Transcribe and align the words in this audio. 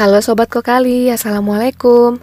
Halo 0.00 0.24
Sobat 0.24 0.48
Kokali, 0.48 1.12
Assalamualaikum 1.12 2.16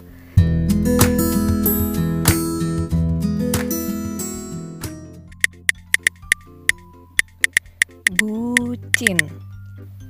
Bucin 8.18 9.18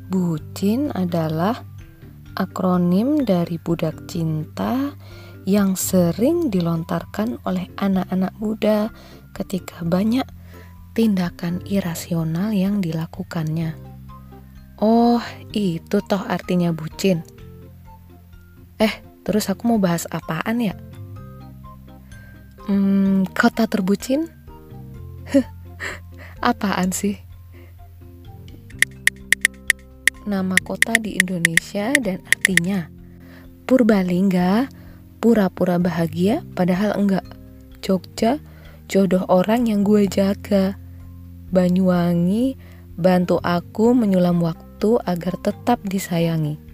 Bucin 0.09 0.89
adalah 0.97 1.61
akronim 2.41 3.29
dari 3.29 3.61
budak 3.61 4.09
cinta 4.09 4.97
yang 5.45 5.77
sering 5.77 6.49
dilontarkan 6.49 7.37
oleh 7.45 7.69
anak-anak 7.77 8.33
muda 8.41 8.89
ketika 9.37 9.85
banyak 9.85 10.25
tindakan 10.97 11.61
irasional 11.69 12.49
yang 12.49 12.81
dilakukannya. 12.81 13.77
Oh, 14.81 15.21
itu 15.53 16.01
toh 16.09 16.25
artinya 16.25 16.73
bucin. 16.73 17.37
Eh, 18.79 18.95
terus 19.27 19.51
aku 19.51 19.67
mau 19.67 19.79
bahas 19.83 20.07
apaan 20.11 20.63
ya? 20.63 20.75
Hmm, 22.67 23.27
kota 23.35 23.67
terbucin? 23.67 24.31
apaan 26.51 26.95
sih? 26.95 27.19
Nama 30.29 30.57
kota 30.61 31.01
di 31.01 31.17
Indonesia 31.17 31.97
dan 31.97 32.21
artinya 32.29 32.99
Purbalingga, 33.69 34.65
pura-pura 35.21 35.77
bahagia 35.77 36.41
padahal 36.57 36.97
enggak. 36.97 37.27
Jogja, 37.85 38.41
jodoh 38.89 39.29
orang 39.29 39.69
yang 39.69 39.85
gue 39.85 40.09
jaga. 40.09 40.81
Banyuwangi, 41.53 42.57
bantu 42.97 43.37
aku 43.45 43.93
menyulam 43.93 44.41
waktu 44.41 44.97
agar 45.05 45.37
tetap 45.45 45.85
disayangi. 45.85 46.68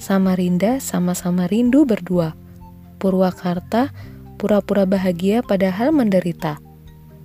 Samarinda 0.00 0.80
sama-sama 0.80 1.44
rindu 1.44 1.84
berdua. 1.84 2.32
Purwakarta 2.96 3.92
pura-pura 4.40 4.88
bahagia 4.88 5.44
padahal 5.44 5.92
menderita. 5.92 6.56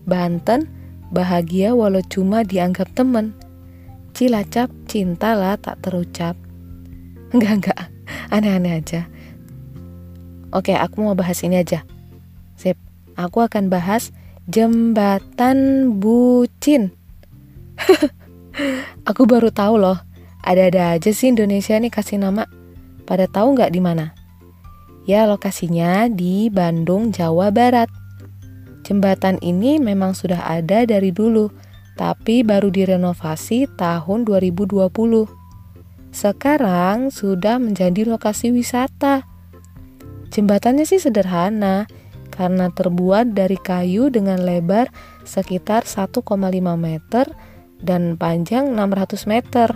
Banten 0.03 0.67
bahagia 1.07 1.71
walau 1.71 2.03
cuma 2.03 2.43
dianggap 2.43 2.91
temen. 2.91 3.31
Cilacap 4.11 4.67
cinta 4.91 5.39
lah 5.39 5.55
tak 5.55 5.79
terucap. 5.87 6.35
Enggak 7.31 7.63
enggak, 7.63 7.79
aneh-aneh 8.27 8.83
aja. 8.83 9.07
Oke, 10.51 10.75
aku 10.75 10.99
mau 10.99 11.15
bahas 11.15 11.39
ini 11.47 11.63
aja. 11.63 11.87
Sip, 12.59 12.75
aku 13.15 13.39
akan 13.39 13.71
bahas 13.71 14.11
jembatan 14.51 15.95
bucin. 16.03 16.91
aku 19.09 19.23
baru 19.23 19.47
tahu 19.51 19.79
loh, 19.79 19.99
ada-ada 20.43 20.99
aja 20.99 21.15
sih 21.15 21.31
Indonesia 21.31 21.79
nih 21.79 21.91
kasih 21.91 22.19
nama 22.19 22.47
pada 23.05 23.29
tahu 23.29 23.55
nggak 23.55 23.71
di 23.71 23.81
mana? 23.81 24.11
Ya, 25.05 25.29
lokasinya 25.29 26.09
di 26.09 26.49
Bandung, 26.49 27.13
Jawa 27.13 27.53
Barat. 27.53 27.87
Jembatan 28.85 29.37
ini 29.45 29.77
memang 29.77 30.17
sudah 30.17 30.45
ada 30.49 30.85
dari 30.85 31.13
dulu, 31.13 31.53
tapi 31.93 32.41
baru 32.41 32.73
direnovasi 32.73 33.69
tahun 33.77 34.25
2020. 34.25 34.89
Sekarang 36.09 37.13
sudah 37.13 37.61
menjadi 37.61 38.09
lokasi 38.09 38.49
wisata. 38.49 39.25
Jembatannya 40.33 40.89
sih 40.89 40.97
sederhana, 40.97 41.85
karena 42.33 42.67
terbuat 42.73 43.31
dari 43.31 43.55
kayu 43.55 44.11
dengan 44.11 44.43
lebar 44.43 44.91
sekitar 45.23 45.87
1,5 45.87 46.25
meter 46.75 47.25
dan 47.79 48.19
panjang 48.19 48.75
600 48.75 49.29
meter. 49.29 49.69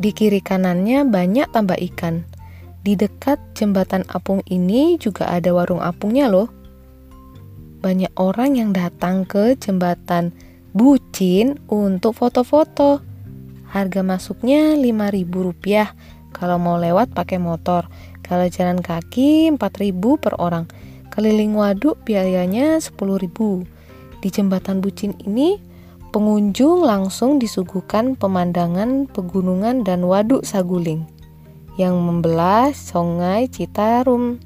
Di 0.00 0.16
kiri 0.16 0.40
kanannya 0.40 1.04
banyak 1.04 1.52
tambah 1.52 1.76
ikan. 1.92 2.24
Di 2.80 2.96
dekat 2.96 3.36
jembatan 3.52 4.08
apung 4.08 4.40
ini 4.48 4.96
juga 4.96 5.28
ada 5.28 5.52
warung 5.52 5.84
apungnya 5.84 6.32
loh. 6.32 6.48
Banyak 7.84 8.16
orang 8.16 8.56
yang 8.56 8.72
datang 8.72 9.28
ke 9.28 9.60
jembatan 9.60 10.32
Bucin 10.72 11.60
untuk 11.68 12.16
foto-foto. 12.16 13.04
Harga 13.68 14.00
masuknya 14.00 14.72
Rp5.000 14.80 15.92
kalau 16.32 16.56
mau 16.56 16.80
lewat 16.80 17.12
pakai 17.12 17.36
motor. 17.36 17.84
Kalau 18.24 18.48
jalan 18.48 18.80
kaki 18.80 19.52
4.000 19.52 20.00
per 20.16 20.40
orang. 20.40 20.64
Keliling 21.12 21.52
waduk 21.52 22.00
biayanya 22.08 22.80
10.000. 22.80 23.28
Di 24.24 24.28
jembatan 24.32 24.80
Bucin 24.80 25.12
ini 25.28 25.60
pengunjung 26.10 26.82
langsung 26.82 27.38
disuguhkan 27.38 28.18
pemandangan 28.18 29.06
pegunungan 29.06 29.86
dan 29.86 30.02
waduk 30.02 30.42
Saguling 30.42 31.06
yang 31.78 31.96
membelah 31.96 32.74
sungai 32.74 33.46
Citarum. 33.46 34.42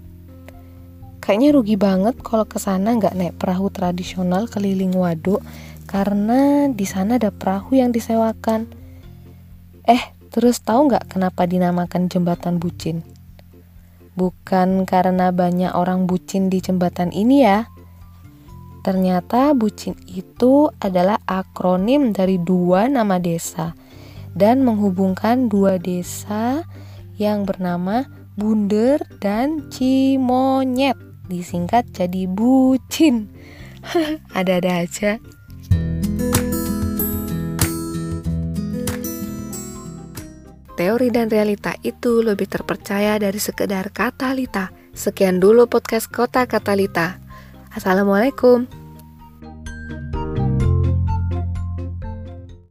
Kayaknya 1.25 1.49
rugi 1.57 1.77
banget 1.81 2.21
kalau 2.21 2.45
ke 2.45 2.61
sana 2.61 2.95
nggak 2.95 3.17
naik 3.17 3.35
perahu 3.41 3.73
tradisional 3.73 4.45
keliling 4.45 4.93
waduk 4.93 5.41
karena 5.89 6.69
di 6.69 6.85
sana 6.85 7.17
ada 7.17 7.33
perahu 7.33 7.81
yang 7.81 7.91
disewakan. 7.91 8.69
Eh, 9.89 10.05
terus 10.29 10.61
tahu 10.61 10.93
nggak 10.93 11.17
kenapa 11.17 11.49
dinamakan 11.49 12.13
jembatan 12.13 12.61
bucin? 12.61 13.01
Bukan 14.15 14.87
karena 14.87 15.35
banyak 15.35 15.75
orang 15.75 16.07
bucin 16.07 16.53
di 16.53 16.63
jembatan 16.63 17.11
ini 17.11 17.43
ya, 17.43 17.67
Ternyata 18.85 19.57
Bucin 19.57 19.97
itu 20.05 20.69
adalah 20.77 21.17
akronim 21.25 22.13
dari 22.13 22.37
dua 22.37 22.85
nama 22.85 23.17
desa 23.17 23.73
dan 24.37 24.61
menghubungkan 24.61 25.49
dua 25.49 25.81
desa 25.81 26.69
yang 27.17 27.49
bernama 27.49 28.05
Bunder 28.37 29.01
dan 29.25 29.73
Cimonyet 29.73 31.01
disingkat 31.33 31.89
jadi 31.97 32.29
Bucin. 32.29 33.33
Ada-ada 34.37 34.85
aja. 34.85 35.17
Teori 40.75 41.09
dan 41.09 41.33
realita 41.33 41.73
itu 41.87 42.21
lebih 42.21 42.53
terpercaya 42.53 43.17
dari 43.17 43.41
sekedar 43.41 43.95
kata 43.95 44.37
lita. 44.37 44.75
Sekian 44.93 45.41
dulu 45.41 45.71
podcast 45.71 46.11
Kota 46.13 46.45
Katalita. 46.45 47.24
Assalamualaikum. 47.75 48.84